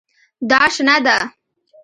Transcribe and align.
دا 0.49 0.61
شنه 0.73 0.97
ده 1.05 1.17